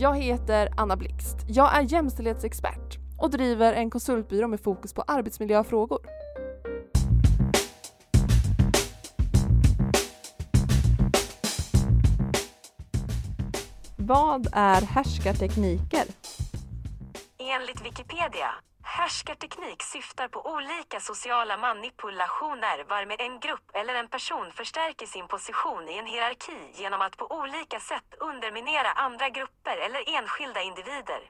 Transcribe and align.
Jag 0.00 0.16
heter 0.16 0.68
Anna 0.76 0.96
Blixt. 0.96 1.36
Jag 1.48 1.76
är 1.76 1.82
jämställdhetsexpert 1.82 2.98
och 3.18 3.30
driver 3.30 3.72
en 3.72 3.90
konsultbyrå 3.90 4.48
med 4.48 4.60
fokus 4.60 4.92
på 4.94 5.02
arbetsmiljöfrågor. 5.02 5.98
Vad 13.96 14.48
är 14.52 14.80
härskartekniker? 14.80 16.04
Enligt 17.38 17.86
Wikipedia 17.86 18.50
Härskarteknik 18.90 19.82
syftar 19.82 20.28
på 20.28 20.40
olika 20.54 21.00
sociala 21.00 21.56
manipulationer 21.56 22.84
varmed 22.88 23.20
en 23.20 23.40
grupp 23.40 23.70
eller 23.74 23.94
en 23.94 24.08
person 24.08 24.52
förstärker 24.52 25.06
sin 25.06 25.28
position 25.28 25.88
i 25.88 25.98
en 25.98 26.06
hierarki 26.06 26.82
genom 26.82 27.00
att 27.00 27.16
på 27.16 27.26
olika 27.40 27.80
sätt 27.80 28.14
underminera 28.20 28.90
andra 28.92 29.28
grupper 29.28 29.76
eller 29.76 30.16
enskilda 30.18 30.62
individer. 30.62 31.20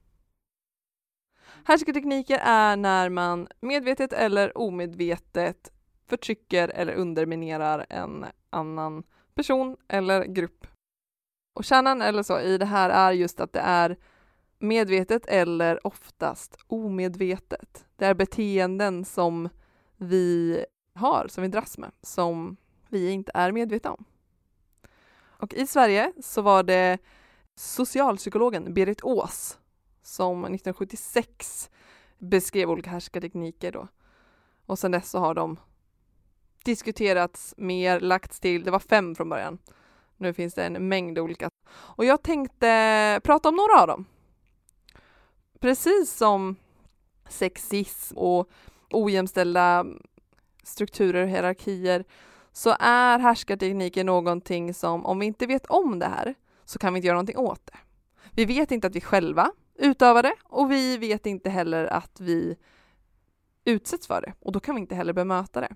Härskartekniker 1.64 2.38
är 2.42 2.76
när 2.76 3.08
man 3.08 3.48
medvetet 3.60 4.12
eller 4.12 4.58
omedvetet 4.58 5.72
förtrycker 6.08 6.68
eller 6.68 6.94
underminerar 6.94 7.86
en 7.88 8.26
annan 8.50 9.02
person 9.34 9.76
eller 9.88 10.24
grupp. 10.24 10.66
Och 11.54 11.64
kärnan 11.64 12.02
eller 12.02 12.22
så 12.22 12.40
i 12.40 12.58
det 12.58 12.66
här 12.66 12.90
är 12.90 13.12
just 13.12 13.40
att 13.40 13.52
det 13.52 13.60
är 13.60 13.96
medvetet 14.58 15.26
eller 15.26 15.86
oftast 15.86 16.58
omedvetet. 16.66 17.86
Det 17.96 18.04
är 18.04 18.14
beteenden 18.14 19.04
som 19.04 19.48
vi 19.96 20.64
har, 20.94 21.26
som 21.28 21.42
vi 21.42 21.48
dras 21.48 21.78
med, 21.78 21.90
som 22.02 22.56
vi 22.88 23.10
inte 23.10 23.32
är 23.34 23.52
medvetna 23.52 23.92
om. 23.92 24.04
Och 25.20 25.54
i 25.54 25.66
Sverige 25.66 26.12
så 26.22 26.42
var 26.42 26.62
det 26.62 26.98
socialpsykologen 27.54 28.74
Berit 28.74 29.02
Ås 29.02 29.58
som 30.02 30.38
1976 30.38 31.70
beskrev 32.18 32.70
olika 32.70 32.90
härskartekniker 32.90 33.72
då. 33.72 33.88
Och 34.66 34.78
sedan 34.78 34.90
dess 34.90 35.10
så 35.10 35.18
har 35.18 35.34
de 35.34 35.56
diskuterats 36.64 37.54
mer, 37.56 38.00
lagts 38.00 38.40
till, 38.40 38.64
det 38.64 38.70
var 38.70 38.78
fem 38.78 39.14
från 39.14 39.28
början. 39.28 39.58
Nu 40.16 40.32
finns 40.32 40.54
det 40.54 40.64
en 40.64 40.88
mängd 40.88 41.18
olika. 41.18 41.50
Och 41.70 42.04
jag 42.04 42.22
tänkte 42.22 43.20
prata 43.24 43.48
om 43.48 43.54
några 43.54 43.80
av 43.80 43.86
dem 43.86 44.06
precis 45.60 46.16
som 46.16 46.56
sexism 47.28 48.18
och 48.18 48.50
ojämställda 48.90 49.86
strukturer 50.62 51.22
och 51.22 51.28
hierarkier 51.28 52.04
så 52.52 52.76
är 52.80 53.18
härskartekniker 53.18 54.04
någonting 54.04 54.74
som 54.74 55.06
om 55.06 55.18
vi 55.18 55.26
inte 55.26 55.46
vet 55.46 55.66
om 55.66 55.98
det 55.98 56.06
här 56.06 56.34
så 56.64 56.78
kan 56.78 56.92
vi 56.92 56.98
inte 56.98 57.06
göra 57.06 57.16
någonting 57.16 57.38
åt 57.38 57.66
det. 57.66 57.78
Vi 58.32 58.44
vet 58.44 58.70
inte 58.70 58.86
att 58.86 58.96
vi 58.96 59.00
själva 59.00 59.50
utövar 59.74 60.22
det 60.22 60.34
och 60.44 60.70
vi 60.70 60.96
vet 60.96 61.26
inte 61.26 61.50
heller 61.50 61.84
att 61.84 62.20
vi 62.20 62.56
utsätts 63.64 64.06
för 64.06 64.20
det 64.20 64.32
och 64.40 64.52
då 64.52 64.60
kan 64.60 64.74
vi 64.74 64.80
inte 64.80 64.94
heller 64.94 65.12
bemöta 65.12 65.60
det. 65.60 65.74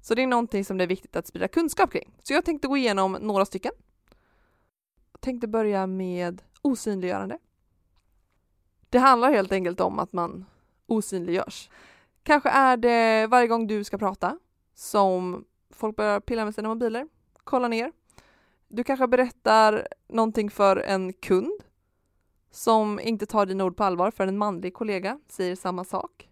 Så 0.00 0.14
det 0.14 0.22
är 0.22 0.26
någonting 0.26 0.64
som 0.64 0.78
det 0.78 0.84
är 0.84 0.88
viktigt 0.88 1.16
att 1.16 1.26
sprida 1.26 1.48
kunskap 1.48 1.92
kring. 1.92 2.10
Så 2.22 2.32
jag 2.32 2.44
tänkte 2.44 2.68
gå 2.68 2.76
igenom 2.76 3.12
några 3.12 3.44
stycken. 3.44 3.72
Jag 5.12 5.20
tänkte 5.20 5.48
börja 5.48 5.86
med 5.86 6.42
osynliggörande. 6.62 7.38
Det 8.94 9.00
handlar 9.00 9.32
helt 9.32 9.52
enkelt 9.52 9.80
om 9.80 9.98
att 9.98 10.12
man 10.12 10.44
osynliggörs. 10.86 11.70
Kanske 12.22 12.48
är 12.48 12.76
det 12.76 13.26
varje 13.26 13.46
gång 13.46 13.66
du 13.66 13.84
ska 13.84 13.98
prata 13.98 14.38
som 14.74 15.44
folk 15.70 15.96
börjar 15.96 16.20
pilla 16.20 16.44
med 16.44 16.54
sina 16.54 16.68
mobiler, 16.68 17.08
kolla 17.44 17.68
ner. 17.68 17.92
Du 18.68 18.84
kanske 18.84 19.06
berättar 19.06 19.88
någonting 20.08 20.50
för 20.50 20.76
en 20.76 21.12
kund 21.12 21.60
som 22.50 23.00
inte 23.00 23.26
tar 23.26 23.46
dina 23.46 23.64
ord 23.64 23.76
på 23.76 23.84
allvar 23.84 24.10
för 24.10 24.26
en 24.26 24.38
manlig 24.38 24.74
kollega 24.74 25.20
säger 25.28 25.56
samma 25.56 25.84
sak. 25.84 26.28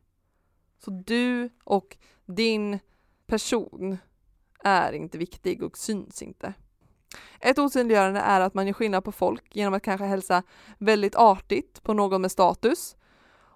Så 0.78 0.91
du 0.91 1.51
och 1.65 1.97
din 2.27 2.78
person 3.27 3.99
är 4.65 4.93
inte 4.93 5.19
viktig 5.19 5.62
och 5.62 5.78
syns 5.78 6.22
inte. 6.22 6.55
Ett 7.44 7.58
osynliggörande 7.58 8.20
är 8.20 8.41
att 8.41 8.54
man 8.54 8.66
gör 8.66 8.75
skillnad 8.75 9.04
på 9.04 9.12
folk 9.12 9.56
genom 9.56 9.75
att 9.75 9.82
kanske 9.82 10.04
hälsa 10.04 10.42
väldigt 10.78 11.16
artigt 11.16 11.82
på 11.82 11.94
någon 11.94 12.20
med 12.20 12.30
status 12.30 12.97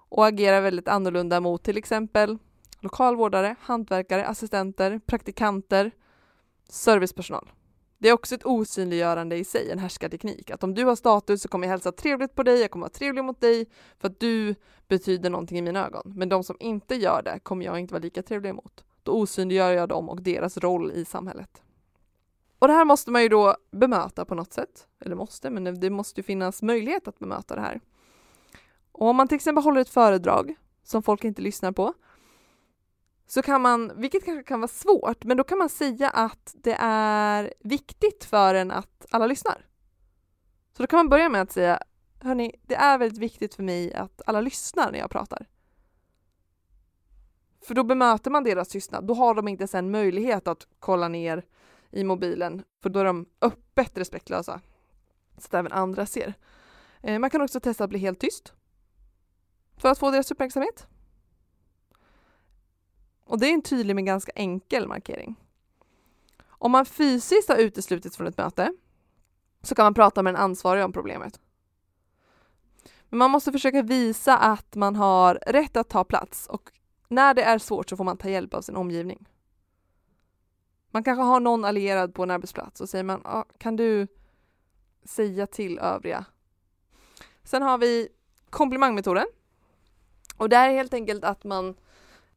och 0.09 0.27
agera 0.27 0.61
väldigt 0.61 0.87
annorlunda 0.87 1.39
mot 1.39 1.63
till 1.63 1.77
exempel 1.77 2.37
lokalvårdare, 2.79 3.55
hantverkare, 3.59 4.25
assistenter, 4.25 4.99
praktikanter, 5.05 5.91
servicepersonal. 6.69 7.49
Det 7.97 8.09
är 8.09 8.13
också 8.13 8.35
ett 8.35 8.45
osynliggörande 8.45 9.35
i 9.35 9.43
sig, 9.43 9.71
en 9.71 9.79
härskarteknik. 9.79 10.51
Att 10.51 10.63
om 10.63 10.73
du 10.73 10.85
har 10.85 10.95
status 10.95 11.41
så 11.41 11.47
kommer 11.47 11.67
jag 11.67 11.71
hälsa 11.71 11.91
trevligt 11.91 12.35
på 12.35 12.43
dig, 12.43 12.61
jag 12.61 12.71
kommer 12.71 12.83
vara 12.83 12.93
trevlig 12.93 13.23
mot 13.23 13.41
dig 13.41 13.65
för 13.99 14.07
att 14.07 14.19
du 14.19 14.55
betyder 14.87 15.29
någonting 15.29 15.57
i 15.57 15.61
mina 15.61 15.85
ögon. 15.85 16.13
Men 16.15 16.29
de 16.29 16.43
som 16.43 16.57
inte 16.59 16.95
gör 16.95 17.21
det 17.21 17.39
kommer 17.43 17.65
jag 17.65 17.79
inte 17.79 17.93
vara 17.93 18.03
lika 18.03 18.23
trevlig 18.23 18.49
emot. 18.49 18.83
Då 19.03 19.11
osynliggör 19.11 19.71
jag 19.71 19.89
dem 19.89 20.09
och 20.09 20.21
deras 20.21 20.57
roll 20.57 20.91
i 20.91 21.05
samhället. 21.05 21.61
Och 22.59 22.67
det 22.67 22.73
här 22.73 22.85
måste 22.85 23.11
man 23.11 23.21
ju 23.21 23.29
då 23.29 23.55
bemöta 23.71 24.25
på 24.25 24.35
något 24.35 24.53
sätt. 24.53 24.87
Eller 24.99 25.15
måste, 25.15 25.49
men 25.49 25.79
det 25.79 25.89
måste 25.89 26.19
ju 26.19 26.23
finnas 26.23 26.61
möjlighet 26.61 27.07
att 27.07 27.19
bemöta 27.19 27.55
det 27.55 27.61
här. 27.61 27.81
Och 28.91 29.07
om 29.07 29.15
man 29.15 29.27
till 29.27 29.35
exempel 29.35 29.63
håller 29.63 29.81
ett 29.81 29.89
föredrag 29.89 30.55
som 30.83 31.03
folk 31.03 31.23
inte 31.23 31.41
lyssnar 31.41 31.71
på 31.71 31.93
så 33.27 33.41
kan 33.41 33.61
man, 33.61 33.91
vilket 33.95 34.25
kanske 34.25 34.43
kan 34.43 34.59
vara 34.59 34.67
svårt, 34.67 35.23
men 35.23 35.37
då 35.37 35.43
kan 35.43 35.57
man 35.57 35.69
säga 35.69 36.09
att 36.09 36.55
det 36.63 36.77
är 36.79 37.53
viktigt 37.59 38.25
för 38.25 38.55
en 38.55 38.71
att 38.71 39.05
alla 39.11 39.27
lyssnar. 39.27 39.65
Så 40.77 40.83
då 40.83 40.87
kan 40.87 40.97
man 40.97 41.09
börja 41.09 41.29
med 41.29 41.41
att 41.41 41.51
säga 41.51 41.79
Hörni, 42.19 42.55
det 42.61 42.75
är 42.75 42.97
väldigt 42.97 43.19
viktigt 43.19 43.55
för 43.55 43.63
mig 43.63 43.93
att 43.93 44.21
alla 44.25 44.41
lyssnar 44.41 44.91
när 44.91 44.99
jag 44.99 45.09
pratar. 45.09 45.45
För 47.65 47.75
då 47.75 47.83
bemöter 47.83 48.31
man 48.31 48.43
deras 48.43 48.67
tystnad. 48.67 49.07
Då 49.07 49.13
har 49.13 49.33
de 49.33 49.47
inte 49.47 49.67
sen 49.67 49.91
möjlighet 49.91 50.47
att 50.47 50.67
kolla 50.79 51.07
ner 51.07 51.45
i 51.91 52.03
mobilen, 52.03 52.63
för 52.83 52.89
då 52.89 52.99
är 52.99 53.05
de 53.05 53.25
öppet 53.41 53.97
respektlösa. 53.97 54.61
Så 55.37 55.45
att 55.45 55.53
även 55.53 55.71
andra 55.71 56.05
ser. 56.05 56.33
Eh, 57.01 57.19
man 57.19 57.29
kan 57.29 57.41
också 57.41 57.59
testa 57.59 57.83
att 57.83 57.89
bli 57.89 57.99
helt 57.99 58.19
tyst. 58.19 58.53
För 59.77 59.89
att 59.89 59.99
få 59.99 60.11
deras 60.11 60.31
uppmärksamhet. 60.31 60.87
Och 63.23 63.39
det 63.39 63.47
är 63.47 63.53
en 63.53 63.61
tydlig 63.61 63.95
men 63.95 64.05
ganska 64.05 64.31
enkel 64.35 64.87
markering. 64.87 65.35
Om 66.47 66.71
man 66.71 66.85
fysiskt 66.85 67.49
har 67.49 67.57
uteslutits 67.57 68.17
från 68.17 68.27
ett 68.27 68.37
möte 68.37 68.73
så 69.61 69.75
kan 69.75 69.85
man 69.85 69.93
prata 69.93 70.23
med 70.23 70.33
den 70.33 70.41
ansvariga 70.41 70.85
om 70.85 70.93
problemet. 70.93 71.39
Men 73.09 73.17
man 73.19 73.31
måste 73.31 73.51
försöka 73.51 73.81
visa 73.81 74.37
att 74.37 74.75
man 74.75 74.95
har 74.95 75.35
rätt 75.35 75.77
att 75.77 75.89
ta 75.89 76.03
plats 76.03 76.47
och 76.47 76.71
när 77.07 77.33
det 77.33 77.43
är 77.43 77.57
svårt 77.57 77.89
så 77.89 77.97
får 77.97 78.03
man 78.03 78.17
ta 78.17 78.29
hjälp 78.29 78.53
av 78.53 78.61
sin 78.61 78.75
omgivning. 78.75 79.27
Man 80.97 81.03
kanske 81.03 81.23
har 81.23 81.39
någon 81.39 81.65
allierad 81.65 82.13
på 82.13 82.23
en 82.23 82.31
arbetsplats 82.31 82.81
och 82.81 82.89
säger 82.89 83.03
man 83.03 83.21
ah, 83.23 83.43
kan 83.57 83.75
du 83.75 84.07
säga 85.05 85.47
till 85.47 85.79
övriga. 85.79 86.25
Sen 87.43 87.61
har 87.61 87.77
vi 87.77 88.09
komplimangmetoden. 88.49 89.25
Och 90.37 90.49
det 90.49 90.55
är 90.55 90.69
helt 90.69 90.93
enkelt 90.93 91.23
att 91.23 91.43
man 91.43 91.75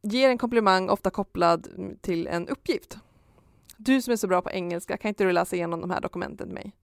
ger 0.01 0.29
en 0.29 0.37
komplimang 0.37 0.89
ofta 0.89 1.09
kopplad 1.09 1.67
till 2.01 2.27
en 2.27 2.47
uppgift. 2.47 2.97
Du 3.77 4.01
som 4.01 4.11
är 4.11 4.17
så 4.17 4.27
bra 4.27 4.41
på 4.41 4.51
engelska, 4.51 4.97
kan 4.97 5.09
inte 5.09 5.23
du 5.23 5.31
läsa 5.31 5.55
igenom 5.55 5.81
de 5.81 5.91
här 5.91 6.01
dokumenten 6.01 6.47
till 6.47 6.55
mig? 6.55 6.75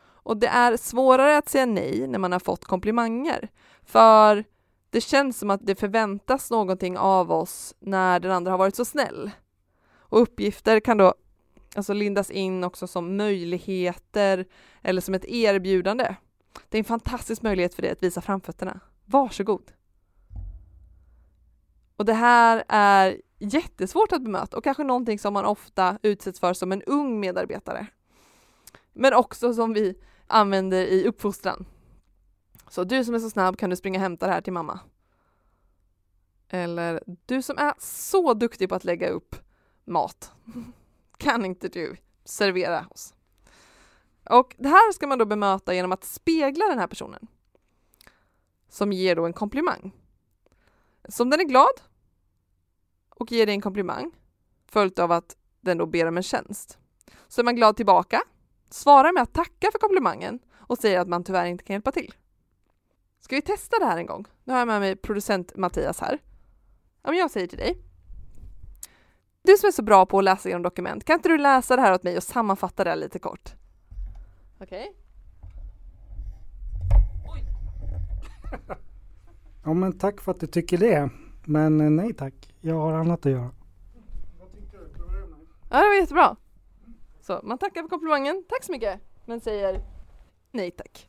Och 0.00 0.36
det 0.36 0.48
är 0.48 0.76
svårare 0.76 1.38
att 1.38 1.48
säga 1.48 1.66
nej 1.66 2.06
när 2.06 2.18
man 2.18 2.32
har 2.32 2.40
fått 2.40 2.64
komplimanger. 2.64 3.48
För 3.82 4.44
det 4.90 5.00
känns 5.00 5.38
som 5.38 5.50
att 5.50 5.66
det 5.66 5.74
förväntas 5.74 6.50
någonting 6.50 6.98
av 6.98 7.32
oss 7.32 7.74
när 7.78 8.20
den 8.20 8.32
andra 8.32 8.50
har 8.50 8.58
varit 8.58 8.76
så 8.76 8.84
snäll. 8.84 9.30
Och 10.08 10.22
uppgifter 10.22 10.80
kan 10.80 10.96
då 10.96 11.14
alltså 11.76 11.92
lindas 11.92 12.30
in 12.30 12.64
också 12.64 12.86
som 12.86 13.16
möjligheter 13.16 14.46
eller 14.82 15.00
som 15.00 15.14
ett 15.14 15.24
erbjudande. 15.24 16.14
Det 16.68 16.76
är 16.76 16.78
en 16.78 16.84
fantastisk 16.84 17.42
möjlighet 17.42 17.74
för 17.74 17.82
dig 17.82 17.90
att 17.90 18.02
visa 18.02 18.20
framfötterna. 18.20 18.80
Varsågod! 19.04 19.72
Och 21.96 22.04
det 22.04 22.14
här 22.14 22.64
är 22.68 23.20
jättesvårt 23.38 24.12
att 24.12 24.22
bemöta 24.22 24.56
och 24.56 24.64
kanske 24.64 24.84
någonting 24.84 25.18
som 25.18 25.32
man 25.32 25.44
ofta 25.44 25.98
utsätts 26.02 26.40
för 26.40 26.52
som 26.52 26.72
en 26.72 26.82
ung 26.82 27.20
medarbetare. 27.20 27.86
Men 28.92 29.14
också 29.14 29.54
som 29.54 29.72
vi 29.72 29.98
använder 30.26 30.86
i 30.86 31.06
uppfostran. 31.06 31.66
Så 32.68 32.84
du 32.84 33.04
som 33.04 33.14
är 33.14 33.18
så 33.18 33.30
snabb 33.30 33.58
kan 33.58 33.70
du 33.70 33.76
springa 33.76 33.98
och 33.98 34.02
hämta 34.02 34.26
det 34.26 34.32
här 34.32 34.40
till 34.40 34.52
mamma. 34.52 34.80
Eller 36.48 37.02
du 37.26 37.42
som 37.42 37.58
är 37.58 37.74
så 37.78 38.34
duktig 38.34 38.68
på 38.68 38.74
att 38.74 38.84
lägga 38.84 39.08
upp 39.08 39.36
mat. 39.88 40.32
Kan 41.16 41.44
inte 41.44 41.68
du 41.68 41.96
servera 42.24 42.86
oss? 42.90 43.14
Och 44.30 44.54
det 44.58 44.68
här 44.68 44.92
ska 44.92 45.06
man 45.06 45.18
då 45.18 45.24
bemöta 45.24 45.74
genom 45.74 45.92
att 45.92 46.04
spegla 46.04 46.66
den 46.66 46.78
här 46.78 46.86
personen. 46.86 47.26
Som 48.68 48.92
ger 48.92 49.16
då 49.16 49.26
en 49.26 49.32
komplimang. 49.32 49.92
Så 51.08 51.22
om 51.22 51.30
den 51.30 51.40
är 51.40 51.44
glad 51.44 51.80
och 53.10 53.32
ger 53.32 53.46
dig 53.46 53.54
en 53.54 53.60
komplimang 53.60 54.12
följt 54.66 54.98
av 54.98 55.12
att 55.12 55.36
den 55.60 55.78
då 55.78 55.86
ber 55.86 56.08
om 56.08 56.16
en 56.16 56.22
tjänst. 56.22 56.78
Så 57.28 57.40
är 57.40 57.44
man 57.44 57.56
glad 57.56 57.76
tillbaka, 57.76 58.22
svarar 58.70 59.12
med 59.12 59.22
att 59.22 59.32
tacka 59.32 59.68
för 59.72 59.78
komplimangen 59.78 60.38
och 60.54 60.78
säger 60.78 61.00
att 61.00 61.08
man 61.08 61.24
tyvärr 61.24 61.46
inte 61.46 61.64
kan 61.64 61.74
hjälpa 61.74 61.92
till. 61.92 62.14
Ska 63.20 63.36
vi 63.36 63.42
testa 63.42 63.78
det 63.78 63.84
här 63.84 63.98
en 63.98 64.06
gång? 64.06 64.24
Nu 64.44 64.52
har 64.52 64.60
jag 64.60 64.68
med 64.68 64.80
mig 64.80 64.96
producent 64.96 65.56
Mattias 65.56 66.00
här. 66.00 66.18
Om 67.02 67.14
jag 67.14 67.30
säger 67.30 67.46
till 67.46 67.58
dig. 67.58 67.87
Du 69.48 69.56
som 69.56 69.66
är 69.66 69.72
så 69.72 69.82
bra 69.82 70.06
på 70.06 70.18
att 70.18 70.24
läsa 70.24 70.48
genom 70.48 70.62
dokument, 70.62 71.04
kan 71.04 71.14
inte 71.14 71.28
du 71.28 71.38
läsa 71.38 71.76
det 71.76 71.82
här 71.82 71.94
åt 71.94 72.02
mig 72.02 72.16
och 72.16 72.22
sammanfatta 72.22 72.84
det 72.84 72.96
lite 72.96 73.18
kort? 73.18 73.54
Okej. 74.60 74.96
Ja 79.64 79.74
men 79.74 79.98
tack 79.98 80.20
för 80.20 80.32
att 80.32 80.40
du 80.40 80.46
tycker 80.46 80.78
det. 80.78 81.10
Men 81.44 81.80
eh, 81.80 81.90
nej 81.90 82.14
tack, 82.14 82.54
jag 82.60 82.74
har 82.74 82.92
annat 82.92 83.26
att 83.26 83.32
göra. 83.32 83.50
Ja, 85.70 85.80
det 85.80 85.88
var 85.88 85.94
jättebra. 85.94 86.36
Så 87.20 87.40
man 87.42 87.58
tackar 87.58 87.82
för 87.82 87.88
komplimangen, 87.88 88.44
tack 88.48 88.64
så 88.64 88.72
mycket, 88.72 89.00
men 89.26 89.40
säger 89.40 89.84
nej 90.52 90.70
tack. 90.70 91.08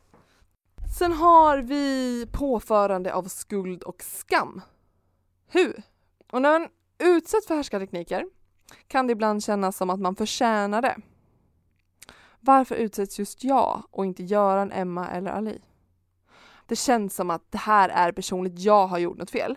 Sen 0.98 1.12
har 1.12 1.58
vi 1.58 2.26
påförande 2.32 3.14
av 3.14 3.24
skuld 3.24 3.82
och 3.82 4.02
skam. 4.02 4.60
Hur? 5.46 5.82
Och 6.32 6.42
när 6.42 6.58
man 6.58 6.68
utsätts 7.00 7.46
för 7.46 7.54
härskartekniker 7.54 8.24
kan 8.86 9.06
det 9.06 9.12
ibland 9.12 9.44
kännas 9.44 9.76
som 9.76 9.90
att 9.90 10.00
man 10.00 10.16
förtjänar 10.16 10.82
det. 10.82 10.96
Varför 12.40 12.74
utsätts 12.74 13.18
just 13.18 13.44
jag 13.44 13.82
och 13.90 14.06
inte 14.06 14.22
Göran, 14.22 14.72
Emma 14.72 15.08
eller 15.08 15.30
Ali? 15.30 15.60
Det 16.66 16.76
känns 16.76 17.14
som 17.14 17.30
att 17.30 17.52
det 17.52 17.58
här 17.58 17.88
är 17.88 18.12
personligt 18.12 18.58
jag 18.58 18.86
har 18.86 18.98
gjort 18.98 19.18
något 19.18 19.30
fel. 19.30 19.56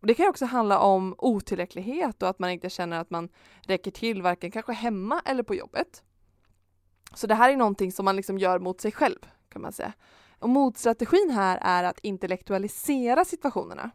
Det 0.00 0.14
kan 0.14 0.28
också 0.28 0.44
handla 0.44 0.78
om 0.78 1.14
otillräcklighet 1.18 2.22
och 2.22 2.28
att 2.28 2.38
man 2.38 2.50
inte 2.50 2.70
känner 2.70 3.00
att 3.00 3.10
man 3.10 3.28
räcker 3.60 3.90
till 3.90 4.22
varken 4.22 4.50
kanske 4.50 4.72
hemma 4.72 5.22
eller 5.24 5.42
på 5.42 5.54
jobbet. 5.54 6.02
Så 7.14 7.26
det 7.26 7.34
här 7.34 7.50
är 7.50 7.56
någonting 7.56 7.92
som 7.92 8.04
man 8.04 8.16
liksom 8.16 8.38
gör 8.38 8.58
mot 8.58 8.80
sig 8.80 8.92
själv 8.92 9.18
kan 9.48 9.62
man 9.62 9.72
säga. 9.72 9.92
Och 10.38 10.48
motstrategin 10.48 11.30
här 11.30 11.58
är 11.62 11.84
att 11.84 11.98
intellektualisera 11.98 13.24
situationerna. 13.24 13.90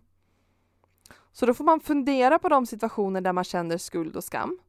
Så 1.40 1.46
då 1.46 1.54
får 1.54 1.64
man 1.64 1.80
fundera 1.80 2.40
på 2.40 2.50
de 2.50 2.66
situationer 2.66 3.22
där 3.22 3.34
man 3.34 3.44
känner 3.44 3.78
skuld 3.78 4.16
och 4.16 4.24
skam. 4.24 4.60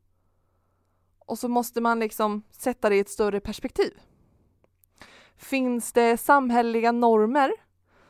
Och 1.18 1.38
så 1.38 1.48
måste 1.48 1.80
man 1.80 2.00
liksom 2.00 2.42
sätta 2.50 2.88
det 2.88 2.96
i 2.96 2.98
ett 2.98 3.08
större 3.08 3.40
perspektiv. 3.40 4.00
Finns 5.36 5.92
det 5.92 6.16
samhälleliga 6.16 6.92
normer 6.92 7.52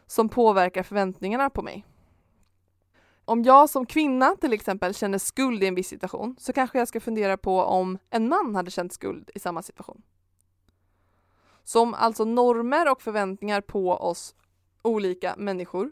som 0.06 0.28
påverkar 0.28 0.82
förväntningarna 0.82 1.50
på 1.50 1.62
mig? 1.62 1.86
Om 3.24 3.42
jag 3.42 3.70
som 3.70 3.86
kvinna 3.86 4.36
till 4.36 4.52
exempel 4.52 4.94
känner 4.94 5.18
skuld 5.18 5.62
i 5.62 5.66
en 5.66 5.74
viss 5.74 5.88
situation 5.88 6.36
så 6.38 6.52
kanske 6.52 6.78
jag 6.78 6.88
ska 6.88 7.00
fundera 7.00 7.36
på 7.36 7.60
om 7.60 7.98
en 8.10 8.28
man 8.28 8.54
hade 8.54 8.70
känt 8.70 8.92
skuld 8.92 9.30
i 9.34 9.38
samma 9.38 9.62
situation. 9.62 10.02
Som 11.64 11.94
alltså 11.94 12.24
normer 12.24 12.90
och 12.92 13.02
förväntningar 13.02 13.60
på 13.60 13.90
oss 13.90 14.34
olika 14.82 15.34
människor, 15.38 15.90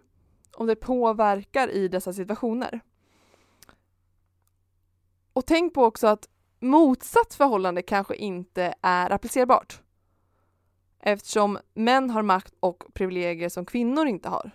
om 0.53 0.67
det 0.67 0.77
påverkar 0.77 1.69
i 1.69 1.89
dessa 1.89 2.13
situationer. 2.13 2.81
Och 5.33 5.47
tänk 5.47 5.75
på 5.75 5.85
också 5.85 6.07
att 6.07 6.29
motsatt 6.61 7.35
förhållande 7.35 7.83
kanske 7.83 8.17
inte 8.17 8.75
är 8.83 9.11
applicerbart. 9.11 9.83
Eftersom 11.01 11.59
män 11.75 12.11
har 12.11 12.23
makt 12.23 12.55
och 12.61 12.85
privilegier 12.93 13.49
som 13.49 13.67
kvinnor 13.67 14.07
inte 14.07 14.29
har. 14.29 14.51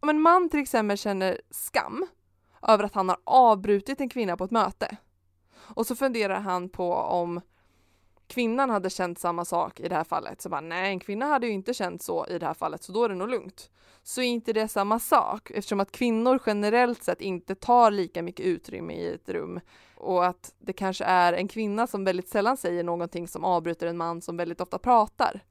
Om 0.00 0.08
en 0.08 0.20
man 0.20 0.48
till 0.48 0.60
exempel 0.60 0.98
känner 0.98 1.40
skam 1.50 2.06
över 2.62 2.84
att 2.84 2.94
han 2.94 3.08
har 3.08 3.18
avbrutit 3.24 4.00
en 4.00 4.08
kvinna 4.08 4.36
på 4.36 4.44
ett 4.44 4.50
möte 4.50 4.96
och 5.54 5.86
så 5.86 5.96
funderar 5.96 6.40
han 6.40 6.68
på 6.68 6.94
om 6.94 7.40
kvinnan 8.32 8.70
hade 8.70 8.90
känt 8.90 9.18
samma 9.18 9.44
sak 9.44 9.80
i 9.80 9.88
det 9.88 9.94
här 9.94 10.04
fallet. 10.04 10.42
Så 10.42 10.48
bara, 10.48 10.60
nej, 10.60 10.90
en 10.90 11.00
kvinna 11.00 11.26
hade 11.26 11.46
ju 11.46 11.52
inte 11.52 11.74
känt 11.74 12.02
så 12.02 12.26
i 12.26 12.38
det 12.38 12.46
här 12.46 12.54
fallet, 12.54 12.82
så 12.82 12.92
då 12.92 13.04
är 13.04 13.08
det 13.08 13.14
nog 13.14 13.28
lugnt. 13.28 13.70
Så 14.02 14.20
är 14.20 14.24
inte 14.24 14.52
det 14.52 14.68
samma 14.68 14.98
sak 14.98 15.50
eftersom 15.50 15.80
att 15.80 15.92
kvinnor 15.92 16.40
generellt 16.46 17.02
sett 17.02 17.20
inte 17.20 17.54
tar 17.54 17.90
lika 17.90 18.22
mycket 18.22 18.46
utrymme 18.46 18.94
i 18.94 19.14
ett 19.14 19.28
rum 19.28 19.60
och 19.96 20.26
att 20.26 20.54
det 20.58 20.72
kanske 20.72 21.04
är 21.04 21.32
en 21.32 21.48
kvinna 21.48 21.86
som 21.86 22.04
väldigt 22.04 22.28
sällan 22.28 22.56
säger 22.56 22.84
någonting 22.84 23.28
som 23.28 23.44
avbryter 23.44 23.86
en 23.86 23.96
man 23.96 24.22
som 24.22 24.36
väldigt 24.36 24.60
ofta 24.60 24.78
pratar. 24.78 25.44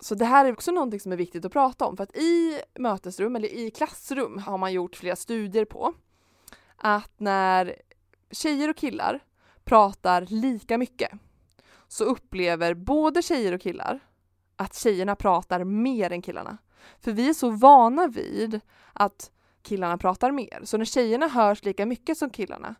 Så 0.00 0.14
det 0.14 0.24
här 0.24 0.44
är 0.44 0.52
också 0.52 0.70
någonting 0.70 1.00
som 1.00 1.12
är 1.12 1.16
viktigt 1.16 1.44
att 1.44 1.52
prata 1.52 1.86
om 1.86 1.96
för 1.96 2.04
att 2.04 2.16
i 2.16 2.60
mötesrum 2.78 3.36
eller 3.36 3.48
i 3.48 3.70
klassrum 3.70 4.38
har 4.38 4.58
man 4.58 4.72
gjort 4.72 4.96
flera 4.96 5.16
studier 5.16 5.64
på 5.64 5.94
att 6.76 7.12
när 7.20 7.76
tjejer 8.30 8.70
och 8.70 8.76
killar 8.76 9.20
pratar 9.64 10.26
lika 10.28 10.78
mycket 10.78 11.10
så 11.88 12.04
upplever 12.04 12.74
både 12.74 13.22
tjejer 13.22 13.52
och 13.52 13.60
killar 13.60 14.00
att 14.56 14.74
tjejerna 14.74 15.16
pratar 15.16 15.64
mer 15.64 16.12
än 16.12 16.22
killarna. 16.22 16.58
För 17.00 17.12
vi 17.12 17.28
är 17.28 17.34
så 17.34 17.50
vana 17.50 18.06
vid 18.06 18.60
att 18.92 19.30
killarna 19.62 19.98
pratar 19.98 20.30
mer. 20.30 20.60
Så 20.64 20.78
när 20.78 20.84
tjejerna 20.84 21.28
hörs 21.28 21.64
lika 21.64 21.86
mycket 21.86 22.18
som 22.18 22.30
killarna 22.30 22.74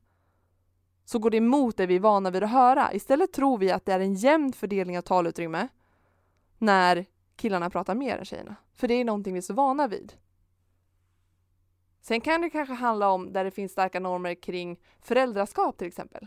så 1.04 1.18
går 1.18 1.30
det 1.30 1.36
emot 1.36 1.76
det 1.76 1.86
vi 1.86 1.96
är 1.96 2.00
vana 2.00 2.30
vid 2.30 2.42
att 2.42 2.50
höra. 2.50 2.92
Istället 2.92 3.32
tror 3.32 3.58
vi 3.58 3.70
att 3.70 3.84
det 3.84 3.92
är 3.92 4.00
en 4.00 4.14
jämn 4.14 4.52
fördelning 4.52 4.98
av 4.98 5.02
talutrymme 5.02 5.68
när 6.58 7.06
killarna 7.36 7.70
pratar 7.70 7.94
mer 7.94 8.18
än 8.18 8.24
tjejerna. 8.24 8.56
För 8.74 8.88
det 8.88 8.94
är 8.94 9.04
någonting 9.04 9.32
vi 9.32 9.38
är 9.38 9.42
så 9.42 9.54
vana 9.54 9.88
vid. 9.88 10.12
Sen 12.00 12.20
kan 12.20 12.40
det 12.40 12.50
kanske 12.50 12.74
handla 12.74 13.08
om 13.08 13.32
där 13.32 13.44
det 13.44 13.50
finns 13.50 13.72
starka 13.72 14.00
normer 14.00 14.34
kring 14.34 14.80
föräldraskap 15.00 15.78
till 15.78 15.86
exempel. 15.86 16.26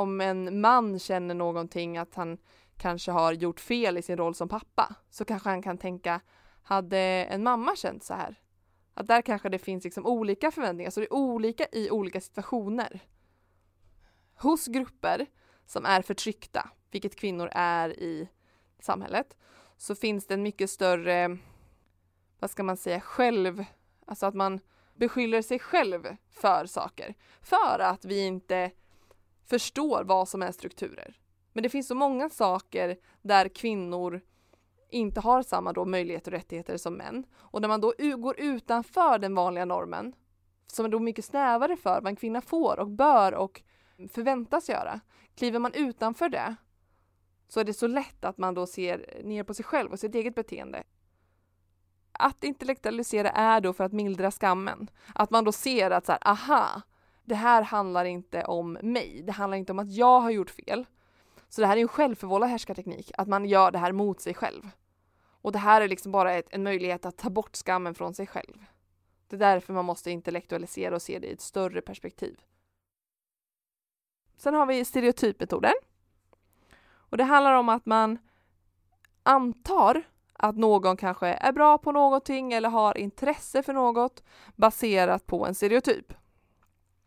Om 0.00 0.20
en 0.20 0.60
man 0.60 0.98
känner 0.98 1.34
någonting 1.34 1.98
att 1.98 2.14
han 2.14 2.38
kanske 2.76 3.10
har 3.10 3.32
gjort 3.32 3.60
fel 3.60 3.98
i 3.98 4.02
sin 4.02 4.16
roll 4.16 4.34
som 4.34 4.48
pappa 4.48 4.94
så 5.10 5.24
kanske 5.24 5.48
han 5.48 5.62
kan 5.62 5.78
tänka 5.78 6.20
hade 6.62 6.98
en 7.30 7.42
mamma 7.42 7.76
känt 7.76 8.04
så 8.04 8.14
här? 8.14 8.40
Att 8.94 9.06
där 9.06 9.22
kanske 9.22 9.48
det 9.48 9.58
finns 9.58 9.84
liksom 9.84 10.06
olika 10.06 10.50
förväntningar, 10.50 10.90
så 10.90 11.00
det 11.00 11.06
är 11.06 11.12
olika 11.12 11.66
i 11.72 11.90
olika 11.90 12.20
situationer. 12.20 13.00
Hos 14.34 14.66
grupper 14.66 15.26
som 15.66 15.86
är 15.86 16.02
förtryckta, 16.02 16.70
vilket 16.90 17.16
kvinnor 17.16 17.48
är 17.52 17.88
i 18.00 18.28
samhället, 18.78 19.36
så 19.76 19.94
finns 19.94 20.26
det 20.26 20.34
en 20.34 20.42
mycket 20.42 20.70
större, 20.70 21.38
vad 22.38 22.50
ska 22.50 22.62
man 22.62 22.76
säga, 22.76 23.00
själv, 23.00 23.64
alltså 24.06 24.26
att 24.26 24.34
man 24.34 24.60
beskyller 24.94 25.42
sig 25.42 25.58
själv 25.58 26.16
för 26.30 26.66
saker. 26.66 27.14
För 27.42 27.78
att 27.78 28.04
vi 28.04 28.26
inte 28.26 28.70
förstår 29.50 30.04
vad 30.04 30.28
som 30.28 30.42
är 30.42 30.52
strukturer. 30.52 31.16
Men 31.52 31.62
det 31.62 31.68
finns 31.68 31.88
så 31.88 31.94
många 31.94 32.30
saker 32.30 32.96
där 33.22 33.48
kvinnor 33.48 34.20
inte 34.90 35.20
har 35.20 35.42
samma 35.42 35.72
då 35.72 35.84
möjligheter 35.84 36.32
och 36.32 36.38
rättigheter 36.38 36.76
som 36.76 36.94
män. 36.94 37.24
Och 37.34 37.60
när 37.60 37.68
man 37.68 37.80
då 37.80 37.92
går 38.16 38.40
utanför 38.40 39.18
den 39.18 39.34
vanliga 39.34 39.64
normen, 39.64 40.12
som 40.66 40.84
är 40.84 40.88
då 40.88 40.98
mycket 40.98 41.24
snävare 41.24 41.76
för 41.76 42.00
vad 42.00 42.06
en 42.06 42.16
kvinna 42.16 42.40
får 42.40 42.78
och 42.78 42.88
bör 42.88 43.34
och 43.34 43.62
förväntas 44.12 44.68
göra. 44.68 45.00
Kliver 45.34 45.58
man 45.58 45.74
utanför 45.74 46.28
det 46.28 46.56
så 47.48 47.60
är 47.60 47.64
det 47.64 47.74
så 47.74 47.86
lätt 47.86 48.24
att 48.24 48.38
man 48.38 48.54
då 48.54 48.66
ser 48.66 49.22
ner 49.24 49.44
på 49.44 49.54
sig 49.54 49.64
själv 49.64 49.92
och 49.92 49.98
sitt 49.98 50.14
eget 50.14 50.34
beteende. 50.34 50.82
Att 52.12 52.44
intellektualisera 52.44 53.30
är 53.30 53.60
då 53.60 53.72
för 53.72 53.84
att 53.84 53.92
mildra 53.92 54.30
skammen. 54.30 54.90
Att 55.14 55.30
man 55.30 55.44
då 55.44 55.52
ser 55.52 55.90
att 55.90 56.06
så 56.06 56.12
här, 56.12 56.28
aha, 56.28 56.82
det 57.30 57.36
här 57.36 57.62
handlar 57.62 58.04
inte 58.04 58.44
om 58.44 58.72
mig. 58.72 59.22
Det 59.22 59.32
handlar 59.32 59.58
inte 59.58 59.72
om 59.72 59.78
att 59.78 59.92
jag 59.92 60.20
har 60.20 60.30
gjort 60.30 60.50
fel. 60.50 60.86
Så 61.48 61.60
det 61.60 61.66
här 61.66 61.76
är 61.76 61.80
en 61.80 61.88
självförvållad 61.88 62.48
härskarteknik, 62.48 63.12
att 63.18 63.28
man 63.28 63.44
gör 63.44 63.70
det 63.70 63.78
här 63.78 63.92
mot 63.92 64.20
sig 64.20 64.34
själv. 64.34 64.70
Och 65.22 65.52
det 65.52 65.58
här 65.58 65.80
är 65.80 65.88
liksom 65.88 66.12
bara 66.12 66.32
ett, 66.32 66.46
en 66.50 66.62
möjlighet 66.62 67.06
att 67.06 67.16
ta 67.16 67.30
bort 67.30 67.56
skammen 67.56 67.94
från 67.94 68.14
sig 68.14 68.26
själv. 68.26 68.64
Det 69.28 69.36
är 69.36 69.40
därför 69.40 69.72
man 69.72 69.84
måste 69.84 70.10
intellektualisera 70.10 70.94
och 70.94 71.02
se 71.02 71.18
det 71.18 71.26
i 71.26 71.32
ett 71.32 71.40
större 71.40 71.80
perspektiv. 71.80 72.40
Sen 74.36 74.54
har 74.54 74.66
vi 74.66 74.84
stereotypmetoden. 74.84 75.74
Och 76.86 77.16
det 77.16 77.24
handlar 77.24 77.52
om 77.52 77.68
att 77.68 77.86
man 77.86 78.18
antar 79.22 80.02
att 80.32 80.56
någon 80.56 80.96
kanske 80.96 81.28
är 81.28 81.52
bra 81.52 81.78
på 81.78 81.92
någonting 81.92 82.52
eller 82.52 82.68
har 82.68 82.98
intresse 82.98 83.62
för 83.62 83.72
något 83.72 84.22
baserat 84.56 85.26
på 85.26 85.46
en 85.46 85.54
stereotyp. 85.54 86.19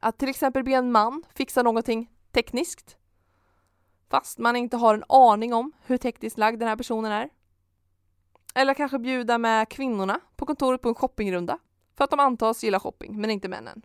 Att 0.03 0.17
till 0.17 0.29
exempel 0.29 0.63
be 0.63 0.71
en 0.71 0.91
man 0.91 1.23
fixa 1.35 1.63
någonting 1.63 2.11
tekniskt 2.31 2.97
fast 4.09 4.39
man 4.39 4.55
inte 4.55 4.77
har 4.77 4.93
en 4.93 5.03
aning 5.09 5.53
om 5.53 5.71
hur 5.85 5.97
tekniskt 5.97 6.37
lagd 6.37 6.59
den 6.59 6.67
här 6.67 6.75
personen 6.75 7.11
är. 7.11 7.29
Eller 8.55 8.73
kanske 8.73 8.99
bjuda 8.99 9.37
med 9.37 9.69
kvinnorna 9.69 10.19
på 10.35 10.45
kontoret 10.45 10.81
på 10.81 10.89
en 10.89 10.95
shoppingrunda 10.95 11.59
för 11.95 12.03
att 12.03 12.09
de 12.09 12.19
antas 12.19 12.63
gilla 12.63 12.79
shopping, 12.79 13.21
men 13.21 13.29
inte 13.29 13.47
männen. 13.47 13.81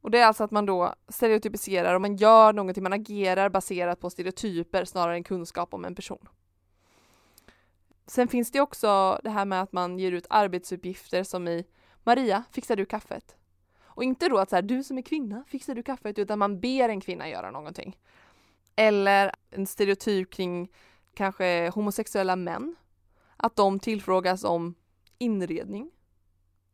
Och 0.00 0.10
det 0.10 0.18
är 0.18 0.26
alltså 0.26 0.44
att 0.44 0.50
man 0.50 0.66
då 0.66 0.94
stereotypiserar 1.08 1.94
och 1.94 2.00
man 2.00 2.16
gör 2.16 2.52
någonting, 2.52 2.82
man 2.82 2.92
agerar 2.92 3.48
baserat 3.48 4.00
på 4.00 4.10
stereotyper 4.10 4.84
snarare 4.84 5.14
än 5.14 5.24
kunskap 5.24 5.74
om 5.74 5.84
en 5.84 5.94
person. 5.94 6.28
Sen 8.06 8.28
finns 8.28 8.50
det 8.50 8.60
också 8.60 9.20
det 9.24 9.30
här 9.30 9.44
med 9.44 9.62
att 9.62 9.72
man 9.72 9.98
ger 9.98 10.12
ut 10.12 10.26
arbetsuppgifter 10.30 11.24
som 11.24 11.48
i 11.48 11.66
Maria, 12.04 12.44
fixar 12.50 12.76
du 12.76 12.86
kaffet? 12.86 13.36
Och 14.00 14.04
inte 14.04 14.28
då 14.28 14.38
att 14.38 14.50
så 14.50 14.56
här, 14.56 14.62
du 14.62 14.84
som 14.84 14.98
är 14.98 15.02
kvinna, 15.02 15.44
fixar 15.46 15.74
du 15.74 15.82
kaffet? 15.82 16.18
Utan 16.18 16.38
man 16.38 16.60
ber 16.60 16.88
en 16.88 17.00
kvinna 17.00 17.28
göra 17.28 17.50
någonting. 17.50 17.98
Eller 18.76 19.32
en 19.50 19.66
stereotyp 19.66 20.30
kring 20.30 20.72
kanske 21.14 21.70
homosexuella 21.70 22.36
män, 22.36 22.76
att 23.36 23.56
de 23.56 23.78
tillfrågas 23.78 24.44
om 24.44 24.74
inredning. 25.18 25.90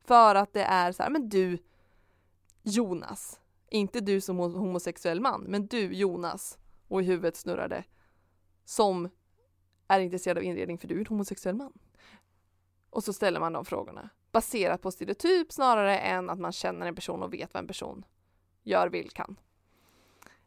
För 0.04 0.34
att 0.34 0.52
det 0.52 0.62
är 0.62 0.92
så 0.92 1.02
här, 1.02 1.10
men 1.10 1.28
du 1.28 1.58
Jonas, 2.62 3.40
inte 3.68 4.00
du 4.00 4.20
som 4.20 4.38
homosexuell 4.38 5.20
man, 5.20 5.40
men 5.42 5.66
du 5.66 5.92
Jonas, 5.92 6.58
och 6.88 7.02
i 7.02 7.04
huvudet 7.04 7.36
snurrade, 7.36 7.84
som 8.64 9.08
är 9.88 10.00
intresserad 10.00 10.38
av 10.38 10.44
inredning 10.44 10.78
för 10.78 10.88
du 10.88 10.94
är 10.94 10.98
en 10.98 11.06
homosexuell 11.06 11.56
man. 11.56 11.72
Och 12.90 13.04
så 13.04 13.12
ställer 13.12 13.40
man 13.40 13.52
de 13.52 13.64
frågorna 13.64 14.10
baserat 14.36 14.82
på 14.82 14.90
stereotyp 14.90 15.52
snarare 15.52 15.98
än 15.98 16.30
att 16.30 16.38
man 16.38 16.52
känner 16.52 16.86
en 16.86 16.94
person 16.94 17.22
och 17.22 17.34
vet 17.34 17.54
vad 17.54 17.60
en 17.60 17.66
person 17.66 18.04
gör, 18.62 18.88
vill, 18.88 19.10
kan. 19.10 19.36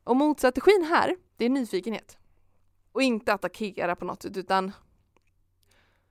Och 0.04 0.16
motstrategin 0.16 0.84
här, 0.90 1.16
det 1.38 1.46
är 1.46 1.50
nyfikenhet. 1.50 2.18
Och 2.92 3.02
inte 3.02 3.34
attackera 3.34 3.96
på 3.96 4.06
något 4.06 4.22
sätt 4.22 4.38
utan 4.38 4.72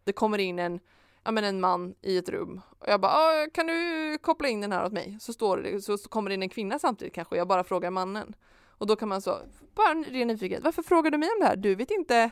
det 0.05 0.13
kommer 0.13 0.39
in 0.39 0.59
en, 0.59 0.81
ja 1.25 1.31
men 1.31 1.45
en 1.45 1.61
man 1.61 1.95
i 2.03 2.19
ett 2.19 2.29
rum 2.29 2.61
och 2.79 2.89
jag 2.89 3.01
bara 3.01 3.51
kan 3.51 3.67
du 3.67 4.19
koppla 4.23 4.49
in 4.49 4.61
den 4.61 4.73
här 4.73 4.85
åt 4.85 4.93
mig? 4.93 5.19
Så 5.21 5.33
står 5.33 5.59
det, 5.59 5.83
så 5.83 5.99
kommer 5.99 6.31
det 6.31 6.35
in 6.35 6.43
en 6.43 6.49
kvinna 6.49 6.79
samtidigt 6.79 7.15
kanske 7.15 7.35
och 7.35 7.39
jag 7.39 7.49
bara 7.49 7.65
frågar 7.65 7.91
mannen. 7.91 8.35
Och 8.67 8.87
då 8.87 8.97
kan 8.97 9.09
man 9.09 9.23
så, 9.23 9.39
bara 9.75 9.95
ren 9.95 10.29
nyfikenhet, 10.29 10.65
varför 10.65 10.83
frågar 10.83 11.11
du 11.11 11.19
mig 11.19 11.29
om 11.29 11.41
det 11.41 11.47
här? 11.47 11.57
Du 11.57 11.75
vet 11.75 11.91
inte 11.91 12.31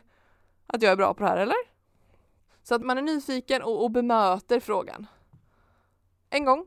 att 0.67 0.83
jag 0.83 0.93
är 0.93 0.97
bra 0.97 1.15
på 1.15 1.23
det 1.23 1.29
här 1.29 1.37
eller? 1.37 1.77
Så 2.63 2.75
att 2.75 2.83
man 2.83 2.99
är 2.99 3.03
nyfiken 3.03 3.63
och, 3.63 3.85
och 3.85 3.91
bemöter 3.91 4.61
frågan. 4.61 5.07
En 6.31 6.45
gång, 6.45 6.67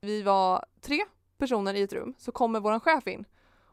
vi 0.00 0.22
var 0.22 0.64
tre 0.80 1.04
personer 1.38 1.74
i 1.74 1.82
ett 1.82 1.92
rum, 1.92 2.14
så 2.18 2.32
kommer 2.32 2.60
vår 2.60 2.80
chef 2.80 3.06
in 3.06 3.24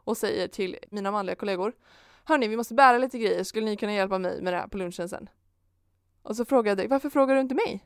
och 0.04 0.16
säger 0.16 0.48
till 0.48 0.76
mina 0.90 1.10
manliga 1.10 1.36
kollegor 1.36 1.72
Hörni, 2.28 2.48
vi 2.48 2.56
måste 2.56 2.74
bära 2.74 2.98
lite 2.98 3.18
grejer, 3.18 3.44
skulle 3.44 3.66
ni 3.66 3.76
kunna 3.76 3.94
hjälpa 3.94 4.18
mig 4.18 4.42
med 4.42 4.52
det 4.52 4.56
här 4.56 4.66
på 4.66 4.78
lunchen 4.78 5.08
sen? 5.08 5.28
Och 6.22 6.36
så 6.36 6.44
frågade 6.44 6.68
jag 6.68 6.78
dig, 6.78 6.88
varför 6.88 7.10
frågar 7.10 7.34
du 7.34 7.40
inte 7.40 7.54
mig? 7.54 7.84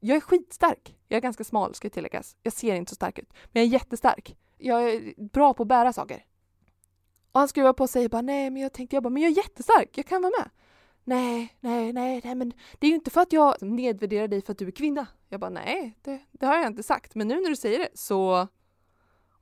Jag 0.00 0.16
är 0.16 0.20
skitstark. 0.20 0.96
Jag 1.08 1.16
är 1.16 1.20
ganska 1.20 1.44
smal 1.44 1.74
ska 1.74 1.90
tilläggas. 1.90 2.36
Jag 2.42 2.52
ser 2.52 2.74
inte 2.74 2.90
så 2.90 2.94
stark 2.94 3.18
ut. 3.18 3.32
Men 3.52 3.62
jag 3.62 3.68
är 3.68 3.72
jättestark. 3.72 4.36
Jag 4.58 4.90
är 4.90 5.14
bra 5.16 5.54
på 5.54 5.62
att 5.62 5.68
bära 5.68 5.92
saker. 5.92 6.24
Och 7.32 7.40
han 7.40 7.48
skruvar 7.48 7.72
på 7.72 7.86
sig 7.86 8.04
och 8.04 8.10
bara 8.10 8.22
nej 8.22 8.50
men 8.50 8.62
jag 8.62 8.72
tänkte 8.72 8.96
jag 8.96 9.02
bara 9.02 9.10
men 9.10 9.22
jag 9.22 9.32
är 9.32 9.36
jättestark, 9.36 9.88
jag 9.98 10.06
kan 10.06 10.22
vara 10.22 10.32
med. 10.38 10.50
Nej, 11.04 11.56
nej, 11.60 11.92
nej, 11.92 12.20
nej 12.24 12.34
men 12.34 12.52
det 12.78 12.86
är 12.86 12.88
ju 12.88 12.94
inte 12.94 13.10
för 13.10 13.20
att 13.20 13.32
jag 13.32 13.62
nedvärderar 13.62 14.28
dig 14.28 14.42
för 14.42 14.52
att 14.52 14.58
du 14.58 14.66
är 14.66 14.70
kvinna. 14.70 15.06
Jag 15.28 15.40
bara 15.40 15.50
nej, 15.50 15.98
det, 16.02 16.20
det 16.32 16.46
har 16.46 16.54
jag 16.54 16.66
inte 16.66 16.82
sagt. 16.82 17.14
Men 17.14 17.28
nu 17.28 17.40
när 17.40 17.50
du 17.50 17.56
säger 17.56 17.78
det 17.78 17.88
så 17.94 18.48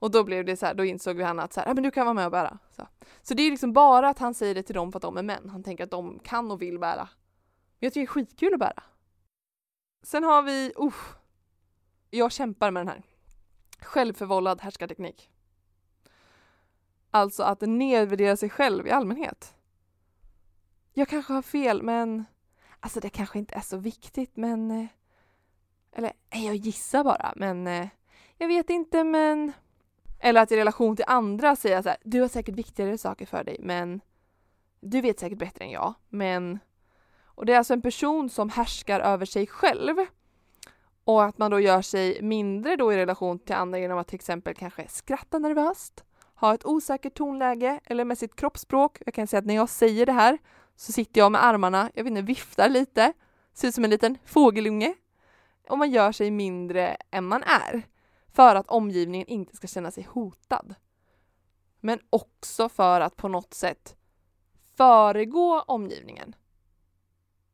och 0.02 0.10
då 0.10 0.24
blev 0.24 0.44
det 0.44 0.56
så 0.56 0.66
här, 0.66 0.74
då 0.74 0.84
insåg 0.84 1.16
vi 1.16 1.22
han 1.22 1.40
att 1.40 1.52
så 1.52 1.60
här, 1.60 1.74
men 1.74 1.82
du 1.82 1.90
kan 1.90 2.06
vara 2.06 2.14
med 2.14 2.24
och 2.24 2.30
bära. 2.30 2.58
Så. 2.70 2.88
så 3.22 3.34
det 3.34 3.42
är 3.42 3.50
liksom 3.50 3.72
bara 3.72 4.08
att 4.08 4.18
han 4.18 4.34
säger 4.34 4.54
det 4.54 4.62
till 4.62 4.74
dem 4.74 4.92
för 4.92 4.98
att 4.98 5.02
de 5.02 5.16
är 5.16 5.22
män. 5.22 5.48
Han 5.48 5.62
tänker 5.62 5.84
att 5.84 5.90
de 5.90 6.18
kan 6.18 6.50
och 6.50 6.62
vill 6.62 6.78
bära. 6.78 7.08
Men 7.78 7.86
jag 7.86 7.92
tycker 7.92 8.00
det 8.00 8.04
är 8.04 8.24
skitkul 8.24 8.54
att 8.54 8.60
bära. 8.60 8.82
Sen 10.02 10.24
har 10.24 10.42
vi, 10.42 10.72
uh, 10.80 10.94
jag 12.10 12.32
kämpar 12.32 12.70
med 12.70 12.80
den 12.80 12.88
här. 12.88 13.02
Självförvållad 13.80 14.60
härskarteknik. 14.60 15.30
Alltså 17.10 17.42
att 17.42 17.60
nedvärdera 17.60 18.36
sig 18.36 18.50
själv 18.50 18.86
i 18.86 18.90
allmänhet. 18.90 19.54
Jag 20.94 21.08
kanske 21.08 21.32
har 21.32 21.42
fel 21.42 21.82
men 21.82 22.24
alltså 22.80 23.00
det 23.00 23.08
kanske 23.08 23.38
inte 23.38 23.54
är 23.54 23.60
så 23.60 23.76
viktigt 23.76 24.36
men 24.36 24.70
eh, 24.70 24.86
eller 25.92 26.12
jag 26.30 26.56
gissar 26.56 27.04
bara 27.04 27.32
men 27.36 27.66
eh, 27.66 27.88
jag 28.38 28.48
vet 28.48 28.70
inte 28.70 29.04
men 29.04 29.52
eller 30.20 30.42
att 30.42 30.52
i 30.52 30.56
relation 30.56 30.96
till 30.96 31.04
andra 31.08 31.56
säga 31.56 31.82
så 31.82 31.88
här, 31.88 31.98
du 32.04 32.20
har 32.20 32.28
säkert 32.28 32.54
viktigare 32.54 32.98
saker 32.98 33.26
för 33.26 33.44
dig 33.44 33.56
men 33.60 34.00
du 34.80 35.00
vet 35.00 35.20
säkert 35.20 35.38
bättre 35.38 35.64
än 35.64 35.70
jag 35.70 35.94
men 36.08 36.58
och 37.24 37.46
det 37.46 37.52
är 37.52 37.58
alltså 37.58 37.72
en 37.72 37.82
person 37.82 38.30
som 38.30 38.48
härskar 38.48 39.00
över 39.00 39.26
sig 39.26 39.46
själv 39.46 39.96
och 41.04 41.24
att 41.24 41.38
man 41.38 41.50
då 41.50 41.60
gör 41.60 41.82
sig 41.82 42.22
mindre 42.22 42.76
då 42.76 42.92
i 42.92 42.96
relation 42.96 43.38
till 43.38 43.54
andra 43.54 43.78
genom 43.78 43.98
att 43.98 44.08
till 44.08 44.14
exempel 44.14 44.54
kanske 44.54 44.88
skratta 44.88 45.38
nervöst, 45.38 46.04
ha 46.34 46.54
ett 46.54 46.66
osäkert 46.66 47.14
tonläge 47.14 47.80
eller 47.84 48.04
med 48.04 48.18
sitt 48.18 48.36
kroppsspråk. 48.36 48.98
Jag 49.06 49.14
kan 49.14 49.26
säga 49.26 49.38
att 49.38 49.46
när 49.46 49.54
jag 49.54 49.68
säger 49.68 50.06
det 50.06 50.12
här 50.12 50.38
så 50.76 50.92
sitter 50.92 51.20
jag 51.20 51.32
med 51.32 51.44
armarna, 51.44 51.90
jag 51.94 52.04
vet 52.04 52.10
inte, 52.10 52.22
viftar 52.22 52.68
lite, 52.68 53.12
ser 53.52 53.68
ut 53.68 53.74
som 53.74 53.84
en 53.84 53.90
liten 53.90 54.18
fågelunge 54.24 54.94
och 55.68 55.78
man 55.78 55.90
gör 55.90 56.12
sig 56.12 56.30
mindre 56.30 56.96
än 57.10 57.24
man 57.24 57.42
är 57.42 57.82
för 58.32 58.56
att 58.56 58.66
omgivningen 58.66 59.28
inte 59.28 59.56
ska 59.56 59.66
känna 59.66 59.90
sig 59.90 60.08
hotad. 60.10 60.74
Men 61.80 62.00
också 62.10 62.68
för 62.68 63.00
att 63.00 63.16
på 63.16 63.28
något 63.28 63.54
sätt 63.54 63.96
föregå 64.76 65.60
omgivningen. 65.60 66.36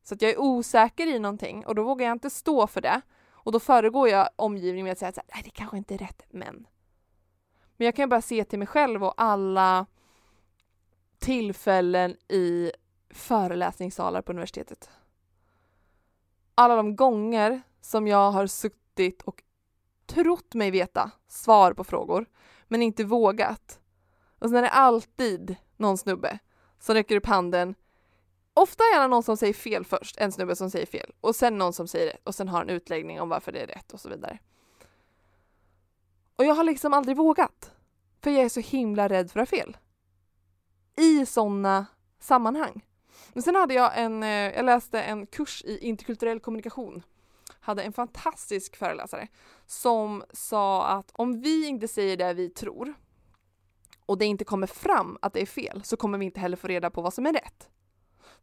Så 0.02 0.14
att 0.14 0.22
jag 0.22 0.30
är 0.30 0.40
osäker 0.40 1.06
i 1.06 1.18
någonting 1.18 1.66
och 1.66 1.75
då 1.75 1.82
vågar 1.82 2.06
jag 2.06 2.14
inte 2.14 2.30
stå 2.30 2.66
för 2.66 2.80
det 2.80 3.00
och 3.30 3.52
då 3.52 3.60
föregår 3.60 4.08
jag 4.08 4.28
omgivningen 4.37 4.84
med 4.84 4.92
att 4.92 4.98
säga 4.98 5.08
att 5.08 5.18
nej, 5.34 5.42
det 5.44 5.50
kanske 5.50 5.76
inte 5.76 5.94
är 5.94 5.98
rätt, 5.98 6.22
men. 6.30 6.66
Men 7.76 7.84
jag 7.84 7.96
kan 7.96 8.08
bara 8.08 8.22
se 8.22 8.44
till 8.44 8.58
mig 8.58 8.68
själv 8.68 9.04
och 9.04 9.14
alla 9.16 9.87
tillfällen 11.18 12.16
i 12.28 12.72
föreläsningssalar 13.18 14.22
på 14.22 14.32
universitetet. 14.32 14.90
Alla 16.54 16.76
de 16.76 16.96
gånger 16.96 17.62
som 17.80 18.06
jag 18.06 18.30
har 18.30 18.46
suttit 18.46 19.22
och 19.22 19.42
trott 20.06 20.54
mig 20.54 20.70
veta 20.70 21.10
svar 21.28 21.72
på 21.72 21.84
frågor, 21.84 22.26
men 22.68 22.82
inte 22.82 23.04
vågat. 23.04 23.80
Och 24.38 24.48
sen 24.48 24.58
är 24.58 24.62
det 24.62 24.70
alltid 24.70 25.56
någon 25.76 25.98
snubbe 25.98 26.38
som 26.78 26.94
räcker 26.94 27.16
upp 27.16 27.26
handen. 27.26 27.75
Ofta 28.54 28.84
är 28.84 29.00
det 29.00 29.06
någon 29.06 29.22
som 29.22 29.37
säger 29.37 29.54
fel 29.54 29.84
först, 29.84 30.16
en 30.16 30.32
snubbe 30.32 30.56
som 30.56 30.70
säger 30.70 30.87
fel, 30.87 31.12
och 31.20 31.37
sen 31.37 31.58
någon 31.58 31.72
som 31.72 31.88
säger 31.88 32.06
rätt 32.06 32.20
och 32.25 32.34
sen 32.34 32.48
har 32.48 32.62
en 32.62 32.68
utläggning 32.68 33.20
om 33.20 33.28
varför 33.28 33.52
det 33.52 33.60
är 33.60 33.66
rätt 33.66 33.92
och 33.92 34.00
så 34.00 34.08
vidare. 34.08 34.38
Och 36.37 36.44
jag 36.44 36.54
har 36.54 36.64
liksom 36.64 36.94
aldrig 36.94 37.16
vågat, 37.16 37.72
för 38.20 38.30
jag 38.30 38.44
är 38.44 38.48
så 38.48 38.60
himla 38.60 39.08
rädd 39.08 39.30
för 39.30 39.40
att 39.40 39.50
ha 39.50 39.58
fel. 39.58 39.76
I 40.96 41.26
sådana 41.26 41.87
sammanhang. 42.20 42.84
Men 43.38 43.42
sen 43.42 43.54
hade 43.54 43.75
jag 43.75 43.99
en, 43.99 44.23
eh, 44.23 44.28
jag 44.28 44.64
läste 44.64 45.02
en 45.02 45.26
kurs 45.26 45.62
i 45.64 45.78
interkulturell 45.78 46.40
kommunikation 46.40 47.02
hade 47.61 47.83
en 47.83 47.92
fantastisk 47.92 48.76
föreläsare 48.76 49.28
som 49.66 50.25
sa 50.33 50.87
att 50.87 51.11
om 51.12 51.40
vi 51.40 51.66
inte 51.66 51.88
säger 51.88 52.16
det 52.16 52.35
vi 52.35 52.50
tror 52.50 52.95
och 54.07 54.18
det 54.18 54.25
inte 54.25 54.45
kommer 54.45 54.66
fram 54.66 55.18
att 55.23 55.33
det 55.33 55.42
är 55.42 55.47
fel 55.47 55.83
så 55.85 55.97
kommer 55.97 56.18
vi 56.18 56.25
inte 56.25 56.40
heller 56.40 56.57
få 56.57 56.68
reda 56.68 56.90
på 56.90 57.02
vad 57.02 57.14
som 57.14 57.26
är 57.26 57.33
rätt. 57.33 57.68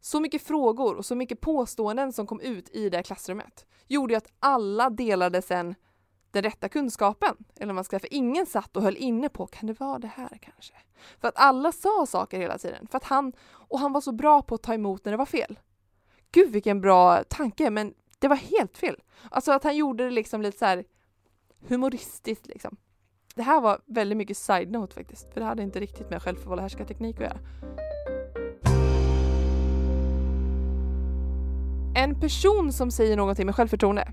Så 0.00 0.20
mycket 0.20 0.42
frågor 0.42 0.94
och 0.94 1.06
så 1.06 1.14
mycket 1.14 1.40
påståenden 1.40 2.12
som 2.12 2.26
kom 2.26 2.40
ut 2.40 2.68
i 2.68 2.90
det 2.90 3.02
klassrummet 3.02 3.66
gjorde 3.86 4.16
att 4.16 4.32
alla 4.38 4.90
delade 4.90 5.42
sen 5.42 5.74
den 6.36 6.50
rätta 6.50 6.68
kunskapen. 6.68 7.36
Eller 7.60 7.72
man 7.72 7.84
ska 7.84 7.98
för 7.98 8.14
ingen 8.14 8.46
satt 8.46 8.76
och 8.76 8.82
höll 8.82 8.96
inne 8.96 9.28
på, 9.28 9.46
kan 9.46 9.66
det 9.66 9.80
vara 9.80 9.98
det 9.98 10.10
här 10.14 10.38
kanske? 10.42 10.72
För 11.20 11.28
att 11.28 11.36
alla 11.36 11.72
sa 11.72 12.06
saker 12.06 12.40
hela 12.40 12.58
tiden. 12.58 12.86
För 12.90 12.96
att 12.96 13.04
han, 13.04 13.32
och 13.48 13.78
han 13.80 13.92
var 13.92 14.00
så 14.00 14.12
bra 14.12 14.42
på 14.42 14.54
att 14.54 14.62
ta 14.62 14.74
emot 14.74 15.04
när 15.04 15.12
det 15.12 15.18
var 15.18 15.26
fel. 15.26 15.58
Gud 16.32 16.52
vilken 16.52 16.80
bra 16.80 17.24
tanke, 17.28 17.70
men 17.70 17.94
det 18.18 18.28
var 18.28 18.36
helt 18.36 18.78
fel. 18.78 19.02
Alltså 19.30 19.52
att 19.52 19.64
han 19.64 19.76
gjorde 19.76 20.04
det 20.04 20.10
liksom 20.10 20.42
lite 20.42 20.58
så 20.58 20.64
här 20.64 20.84
humoristiskt 21.68 22.46
liksom. 22.46 22.76
Det 23.34 23.42
här 23.42 23.60
var 23.60 23.80
väldigt 23.86 24.18
mycket 24.18 24.36
side-note 24.36 24.94
faktiskt, 24.94 25.32
för 25.32 25.40
det 25.40 25.46
hade 25.46 25.62
inte 25.62 25.80
riktigt 25.80 26.10
med 26.10 26.22
självförvållad 26.22 26.62
härskarteknik 26.62 27.16
att 27.16 27.22
göra. 27.22 27.38
En 31.96 32.20
person 32.20 32.72
som 32.72 32.90
säger 32.90 33.16
någonting 33.16 33.46
med 33.46 33.54
självförtroende 33.54 34.12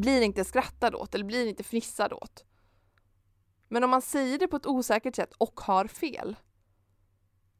blir 0.00 0.22
inte 0.22 0.44
skrattad 0.44 0.94
åt 0.94 1.14
eller 1.14 1.24
blir 1.24 1.46
inte 1.46 1.62
fnissad 1.62 2.12
åt. 2.12 2.44
Men 3.68 3.84
om 3.84 3.90
man 3.90 4.02
säger 4.02 4.38
det 4.38 4.48
på 4.48 4.56
ett 4.56 4.66
osäkert 4.66 5.16
sätt 5.16 5.32
och 5.38 5.60
har 5.60 5.86
fel 5.86 6.36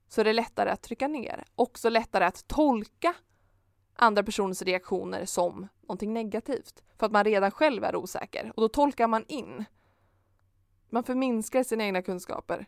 så 0.09 0.21
är 0.21 0.25
det 0.25 0.33
lättare 0.33 0.71
att 0.71 0.83
trycka 0.83 1.09
ner. 1.09 1.45
Också 1.55 1.89
lättare 1.89 2.25
att 2.25 2.49
tolka 2.49 3.15
andra 3.95 4.23
personers 4.23 4.63
reaktioner 4.63 5.25
som 5.25 5.69
någonting 5.83 6.13
negativt. 6.13 6.83
För 6.99 7.07
att 7.07 7.13
man 7.13 7.25
redan 7.25 7.51
själv 7.51 7.85
är 7.85 7.97
osäker 7.97 8.53
och 8.57 8.63
då 8.63 8.69
tolkar 8.69 9.07
man 9.07 9.25
in. 9.29 9.65
Man 10.91 11.05
förminskar 11.05 11.63
sina 11.63 11.85
egna 11.85 12.03
kunskaper. 12.03 12.67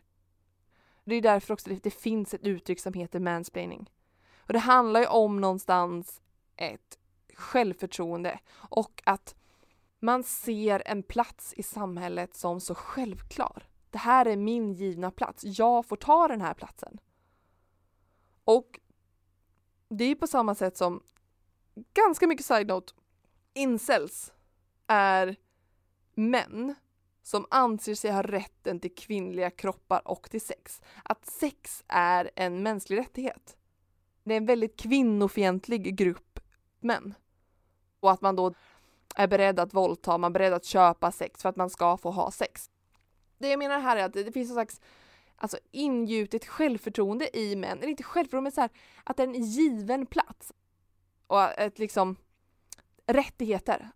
Det 1.03 1.15
är 1.15 1.21
därför 1.21 1.53
också 1.53 1.69
det 1.69 1.91
finns 1.91 2.33
ett 2.33 2.43
uttryck 2.43 2.79
som 2.79 2.93
heter 2.93 3.19
mansplaining. 3.19 3.91
Och 4.37 4.53
det 4.53 4.59
handlar 4.59 4.99
ju 4.99 5.07
om 5.07 5.41
någonstans 5.41 6.21
ett 6.55 6.99
självförtroende 7.33 8.39
och 8.53 9.01
att 9.05 9.35
man 9.99 10.23
ser 10.23 10.83
en 10.85 11.03
plats 11.03 11.53
i 11.57 11.63
samhället 11.63 12.35
som 12.35 12.59
så 12.61 12.75
självklar. 12.75 13.69
Det 13.89 13.97
här 13.97 14.25
är 14.25 14.37
min 14.37 14.73
givna 14.73 15.11
plats. 15.11 15.43
Jag 15.43 15.85
får 15.85 15.95
ta 15.95 16.27
den 16.27 16.41
här 16.41 16.53
platsen. 16.53 16.99
Och 18.43 18.79
det 19.89 20.03
är 20.03 20.15
på 20.15 20.27
samma 20.27 20.55
sätt 20.55 20.77
som 20.77 21.03
ganska 21.93 22.27
mycket 22.27 22.45
side-note. 22.45 22.93
Incels 23.53 24.33
är 24.87 25.35
män 26.15 26.75
som 27.21 27.45
anser 27.49 27.95
sig 27.95 28.11
ha 28.11 28.21
rätten 28.21 28.79
till 28.79 28.95
kvinnliga 28.95 29.51
kroppar 29.51 30.07
och 30.07 30.29
till 30.29 30.41
sex. 30.41 30.81
Att 31.03 31.25
sex 31.25 31.83
är 31.87 32.31
en 32.35 32.63
mänsklig 32.63 32.97
rättighet. 32.97 33.57
Det 34.23 34.33
är 34.33 34.37
en 34.37 34.45
väldigt 34.45 34.79
kvinnofientlig 34.79 35.97
grupp 35.97 36.39
män. 36.79 37.13
Och 37.99 38.11
att 38.11 38.21
man 38.21 38.35
då 38.35 38.53
är 39.19 39.27
beredd 39.27 39.59
att 39.59 39.73
våldta, 39.73 40.17
man 40.17 40.31
är 40.31 40.33
beredd 40.33 40.53
att 40.53 40.65
köpa 40.65 41.11
sex 41.11 41.41
för 41.41 41.49
att 41.49 41.55
man 41.55 41.69
ska 41.69 41.97
få 41.97 42.11
ha 42.11 42.31
sex. 42.31 42.69
Det 43.37 43.49
jag 43.49 43.59
menar 43.59 43.79
här 43.79 43.97
är 43.97 44.05
att 44.05 44.13
det 44.13 44.31
finns 44.31 44.49
en 44.49 44.55
slags 44.55 44.81
alltså 45.35 45.57
ingjutet 45.71 46.45
självförtroende 46.45 47.37
i 47.37 47.55
män, 47.55 47.77
eller 47.77 47.87
inte 47.87 48.03
självförtroende 48.03 48.43
men 48.43 48.51
så 48.51 48.61
här, 48.61 48.69
att 49.03 49.17
det 49.17 49.23
är 49.23 49.27
en 49.27 49.43
given 49.43 50.05
plats. 50.05 50.53
Och 51.27 51.59
ett 51.59 51.79
liksom 51.79 52.15
rättigheter 53.07 53.89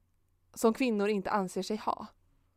som 0.54 0.74
kvinnor 0.74 1.10
inte 1.10 1.32
anser 1.32 1.62
sig 1.62 1.78
ha. 1.78 2.08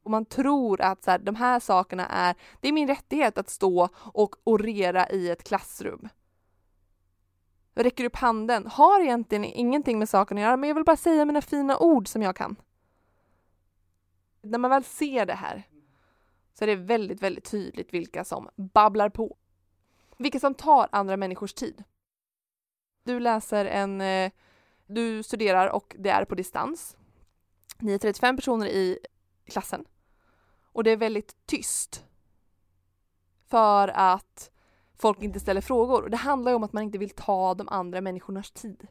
Och 0.03 0.11
man 0.11 0.25
tror 0.25 0.81
att 0.81 1.05
så 1.05 1.11
här, 1.11 1.19
de 1.19 1.35
här 1.35 1.61
sakerna 1.61 2.07
är, 2.07 2.35
det 2.61 2.69
är 2.69 2.73
min 2.73 2.89
rättighet 2.89 3.39
att 3.39 3.51
stå 3.51 3.89
och 3.97 4.37
orera 4.45 5.09
i 5.11 5.31
ett 5.31 5.45
klassrum. 5.45 6.09
Räcker 7.79 8.05
upp 8.05 8.17
handen, 8.17 8.67
har 8.67 9.01
egentligen 9.01 9.45
ingenting 9.45 9.99
med 9.99 10.09
saken 10.09 10.37
att 10.37 10.43
göra, 10.43 10.57
men 10.57 10.69
jag 10.69 10.75
vill 10.75 10.85
bara 10.85 10.97
säga 10.97 11.25
mina 11.25 11.43
fina 11.43 11.79
ord 11.79 12.09
som 12.09 12.23
jag 12.23 12.37
kan. 12.37 12.57
När 14.43 14.59
man 14.59 14.71
väl 14.71 14.85
ser 14.85 15.27
det 15.27 15.35
här 15.35 15.69
så 16.55 16.65
är 16.65 16.67
det 16.67 16.77
väldigt, 16.77 17.23
väldigt 17.23 17.45
tydligt 17.45 17.95
vilka 17.95 18.25
som 18.25 18.49
babblar 18.57 19.09
på. 19.09 19.37
Vilka 20.17 20.41
som 20.41 20.55
tar 20.55 20.89
andra 20.93 21.17
människors 21.17 21.55
tid. 21.55 21.85
Du 23.05 23.21
läser 23.21 23.65
en, 23.65 24.01
eh, 24.01 24.33
du 24.87 25.23
studerar 25.23 25.69
och 25.69 25.97
det 25.99 26.11
är 26.11 26.25
på 26.25 26.35
distans. 26.35 26.97
Ni 27.79 27.93
är 27.93 27.99
35 27.99 28.37
personer 28.37 28.67
i 28.67 28.99
klassen. 29.47 29.85
Och 30.73 30.85
det 30.85 30.91
är 30.91 30.97
väldigt 30.97 31.47
tyst. 31.47 32.05
För 33.47 33.89
att 33.89 34.51
folk 34.97 35.23
inte 35.23 35.41
ställer 35.41 35.61
frågor. 35.61 36.03
Och 36.03 36.11
det 36.11 36.17
handlar 36.17 36.53
ju 36.53 36.57
om 36.57 36.65
att 36.65 36.73
man 36.73 36.83
inte 36.83 36.99
vill 36.99 37.11
ta 37.11 37.55
de 37.55 37.69
andra 37.69 38.01
människornas 38.01 38.51
tid. 38.51 38.87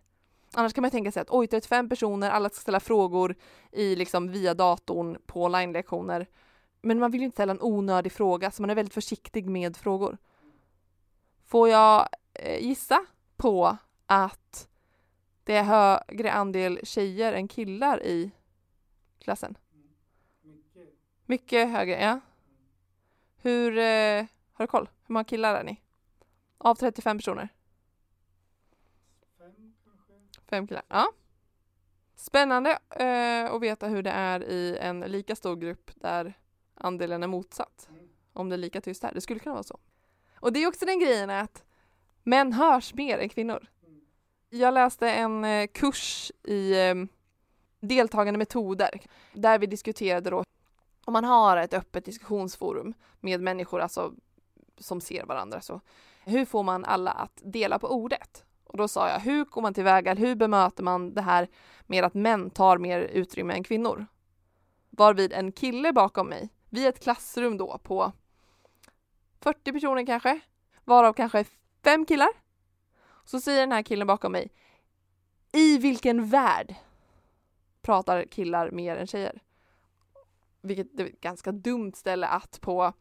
Annars 0.53 0.73
kan 0.73 0.81
man 0.81 0.91
tänka 0.91 1.11
sig 1.11 1.21
att 1.21 1.31
oj, 1.31 1.47
35 1.47 1.89
personer, 1.89 2.29
alla 2.29 2.49
ska 2.49 2.61
ställa 2.61 2.79
frågor 2.79 3.35
i 3.71 3.95
liksom 3.95 4.31
via 4.31 4.53
datorn 4.53 5.17
på 5.25 5.43
online-lektioner. 5.43 6.27
Men 6.81 6.99
man 6.99 7.11
vill 7.11 7.21
ju 7.21 7.25
inte 7.25 7.35
ställa 7.35 7.51
en 7.51 7.61
onödig 7.61 8.11
fråga 8.11 8.51
så 8.51 8.61
man 8.61 8.69
är 8.69 8.75
väldigt 8.75 8.93
försiktig 8.93 9.49
med 9.49 9.77
frågor. 9.77 10.17
Får 11.45 11.69
jag 11.69 12.07
eh, 12.33 12.63
gissa 12.63 13.05
på 13.37 13.77
att 14.05 14.67
det 15.43 15.55
är 15.55 15.63
högre 15.63 16.31
andel 16.31 16.79
tjejer 16.83 17.33
än 17.33 17.47
killar 17.47 18.03
i 18.03 18.31
klassen? 19.19 19.57
Mycket 21.25 21.69
högre, 21.69 22.01
ja. 22.01 22.19
Hur, 23.41 23.77
eh, 23.77 24.25
har 24.53 24.63
du 24.63 24.67
koll? 24.67 24.89
Hur 25.07 25.13
många 25.13 25.23
killar 25.23 25.55
är 25.55 25.63
ni? 25.63 25.81
Av 26.57 26.75
35 26.75 27.17
personer? 27.17 27.49
Fem 30.49 30.67
killar, 30.67 30.83
ja. 30.87 31.11
Spännande 32.15 32.79
eh, 32.89 33.53
att 33.53 33.61
veta 33.61 33.87
hur 33.87 34.01
det 34.01 34.09
är 34.09 34.43
i 34.43 34.77
en 34.77 34.99
lika 34.99 35.35
stor 35.35 35.55
grupp 35.55 35.91
där 35.95 36.33
andelen 36.73 37.23
är 37.23 37.27
motsatt. 37.27 37.89
Om 38.33 38.49
det 38.49 38.55
är 38.55 38.57
lika 38.57 38.81
tyst 38.81 39.03
här. 39.03 39.13
Det 39.13 39.21
skulle 39.21 39.39
kunna 39.39 39.53
vara 39.53 39.63
så. 39.63 39.79
Och 40.35 40.53
det 40.53 40.63
är 40.63 40.67
också 40.67 40.85
den 40.85 40.99
grejen 40.99 41.29
att 41.29 41.63
män 42.23 42.53
hörs 42.53 42.93
mer 42.93 43.17
än 43.17 43.29
kvinnor. 43.29 43.67
Jag 44.49 44.73
läste 44.73 45.09
en 45.09 45.45
eh, 45.45 45.67
kurs 45.67 46.31
i 46.43 46.87
eh, 46.89 46.95
deltagande 47.79 48.37
metoder 48.37 49.01
där 49.33 49.59
vi 49.59 49.65
diskuterade 49.65 50.29
då 50.29 50.43
om 51.05 51.13
man 51.13 51.23
har 51.23 51.57
ett 51.57 51.73
öppet 51.73 52.05
diskussionsforum 52.05 52.93
med 53.19 53.41
människor 53.41 53.81
alltså, 53.81 54.13
som 54.77 55.01
ser 55.01 55.25
varandra 55.25 55.61
så 55.61 55.81
hur 56.25 56.45
får 56.45 56.63
man 56.63 56.85
alla 56.85 57.11
att 57.11 57.41
dela 57.43 57.79
på 57.79 57.87
ordet? 57.87 58.45
Och 58.63 58.77
då 58.77 58.87
sa 58.87 59.09
jag, 59.09 59.19
hur 59.19 59.45
går 59.45 59.61
man 59.61 59.73
tillväga? 59.73 60.13
Hur 60.13 60.35
bemöter 60.35 60.83
man 60.83 61.13
det 61.13 61.21
här 61.21 61.47
med 61.85 62.03
att 62.03 62.13
män 62.13 62.49
tar 62.49 62.77
mer 62.77 62.99
utrymme 62.99 63.53
än 63.53 63.63
kvinnor? 63.63 64.05
Varvid 64.89 65.33
en 65.33 65.51
kille 65.51 65.93
bakom 65.93 66.29
mig, 66.29 66.49
vid 66.69 66.87
ett 66.87 67.03
klassrum 67.03 67.57
då 67.57 67.77
på 67.77 68.11
40 69.39 69.73
personer 69.73 70.05
kanske, 70.05 70.39
varav 70.83 71.13
kanske 71.13 71.45
fem 71.83 72.05
killar. 72.05 72.29
Så 73.25 73.39
säger 73.39 73.59
den 73.59 73.71
här 73.71 73.83
killen 73.83 74.07
bakom 74.07 74.31
mig, 74.31 74.51
i 75.51 75.77
vilken 75.77 76.25
värld 76.25 76.75
pratar 77.81 78.23
killar 78.23 78.71
mer 78.71 78.95
än 78.95 79.07
tjejer? 79.07 79.41
Vilket 80.61 80.99
är 80.99 81.05
ett 81.05 81.21
ganska 81.21 81.51
dumt 81.51 81.93
ställe 81.95 82.27
att 82.27 82.61
på 82.61 82.93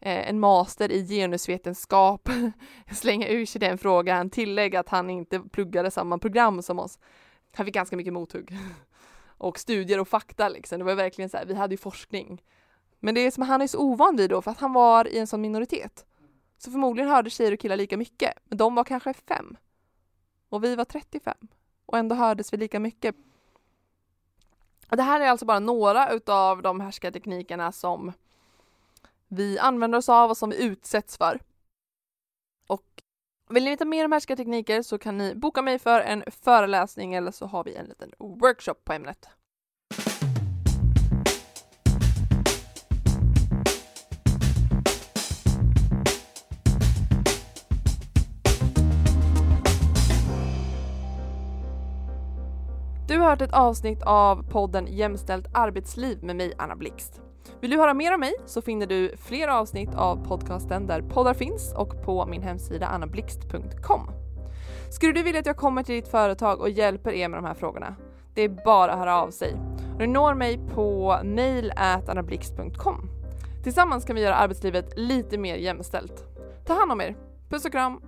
Eh, 0.00 0.28
en 0.28 0.40
master 0.40 0.92
i 0.92 1.06
genusvetenskap 1.06 2.28
slänga 2.92 3.28
ur 3.28 3.46
sig 3.46 3.60
den 3.60 3.78
frågan, 3.78 4.30
tillägga 4.30 4.80
att 4.80 4.88
han 4.88 5.10
inte 5.10 5.40
pluggade 5.40 5.90
samma 5.90 6.18
program 6.18 6.62
som 6.62 6.78
oss. 6.78 6.98
Han 7.54 7.66
fick 7.66 7.74
ganska 7.74 7.96
mycket 7.96 8.12
mothugg. 8.12 8.58
och 9.38 9.58
studier 9.58 10.00
och 10.00 10.08
fakta 10.08 10.48
liksom. 10.48 10.78
Det 10.78 10.84
var 10.84 10.94
verkligen 10.94 11.30
så 11.30 11.36
här, 11.36 11.44
vi 11.46 11.54
hade 11.54 11.74
ju 11.74 11.78
forskning. 11.78 12.42
Men 13.00 13.14
det 13.14 13.20
är 13.20 13.30
som 13.30 13.42
han 13.42 13.62
är 13.62 13.66
så 13.66 13.78
ovan 13.78 14.16
vid 14.16 14.30
då, 14.30 14.42
för 14.42 14.50
att 14.50 14.60
han 14.60 14.72
var 14.72 15.08
i 15.08 15.18
en 15.18 15.26
sån 15.26 15.40
minoritet. 15.40 16.06
Så 16.58 16.70
förmodligen 16.70 17.10
hörde 17.10 17.30
tjejer 17.30 17.52
och 17.52 17.60
killar 17.60 17.76
lika 17.76 17.96
mycket, 17.96 18.32
men 18.44 18.58
de 18.58 18.74
var 18.74 18.84
kanske 18.84 19.14
fem. 19.14 19.56
Och 20.48 20.64
vi 20.64 20.76
var 20.76 20.84
35. 20.84 21.34
Och 21.86 21.98
ändå 21.98 22.14
hördes 22.14 22.52
vi 22.52 22.56
lika 22.56 22.80
mycket. 22.80 23.14
Och 24.90 24.96
det 24.96 25.02
här 25.02 25.20
är 25.20 25.28
alltså 25.28 25.46
bara 25.46 25.58
några 25.58 26.12
utav 26.12 26.62
de 26.62 26.80
härskarteknikerna 26.80 27.72
som 27.72 28.12
vi 29.28 29.58
använder 29.58 29.98
oss 29.98 30.08
av 30.08 30.30
och 30.30 30.36
som 30.36 30.50
vi 30.50 30.64
utsätts 30.64 31.16
för. 31.16 31.40
Och 32.66 33.02
vill 33.50 33.64
ni 33.64 33.70
veta 33.70 33.84
mer 33.84 34.04
om 34.04 34.12
härskartekniker 34.12 34.82
så 34.82 34.98
kan 34.98 35.18
ni 35.18 35.34
boka 35.34 35.62
mig 35.62 35.78
för 35.78 36.00
en 36.00 36.24
föreläsning 36.42 37.14
eller 37.14 37.30
så 37.30 37.46
har 37.46 37.64
vi 37.64 37.74
en 37.74 37.86
liten 37.86 38.12
workshop 38.18 38.74
på 38.84 38.92
ämnet. 38.92 39.28
Du 53.08 53.18
har 53.18 53.30
hört 53.30 53.42
ett 53.42 53.52
avsnitt 53.52 54.02
av 54.02 54.42
podden 54.50 54.86
Jämställt 54.86 55.46
arbetsliv 55.54 56.24
med 56.24 56.36
mig 56.36 56.52
Anna 56.58 56.76
Blixt. 56.76 57.20
Vill 57.60 57.70
du 57.70 57.76
höra 57.76 57.94
mer 57.94 58.14
om 58.14 58.20
mig 58.20 58.34
så 58.46 58.62
finner 58.62 58.86
du 58.86 59.16
fler 59.16 59.48
avsnitt 59.48 59.94
av 59.94 60.26
podcasten 60.28 60.86
där 60.86 61.02
poddar 61.02 61.34
finns 61.34 61.72
och 61.72 62.02
på 62.04 62.26
min 62.26 62.42
hemsida 62.42 62.86
annablixt.com. 62.86 64.10
Skulle 64.90 65.12
du 65.12 65.22
vilja 65.22 65.40
att 65.40 65.46
jag 65.46 65.56
kommer 65.56 65.82
till 65.82 65.94
ditt 65.94 66.08
företag 66.08 66.60
och 66.60 66.70
hjälper 66.70 67.12
er 67.12 67.28
med 67.28 67.38
de 67.38 67.46
här 67.46 67.54
frågorna? 67.54 67.96
Det 68.34 68.42
är 68.42 68.48
bara 68.64 68.92
att 68.92 68.98
höra 68.98 69.22
av 69.22 69.30
sig. 69.30 69.56
Du 69.98 70.06
når 70.06 70.34
mig 70.34 70.58
på 70.74 71.18
mail 71.24 71.72
annablixt.com. 71.76 73.08
Tillsammans 73.62 74.04
kan 74.04 74.16
vi 74.16 74.22
göra 74.22 74.34
arbetslivet 74.34 74.92
lite 74.96 75.38
mer 75.38 75.56
jämställt. 75.56 76.24
Ta 76.66 76.74
hand 76.74 76.92
om 76.92 77.00
er. 77.00 77.16
Puss 77.48 77.64
och 77.64 77.72
kram! 77.72 78.00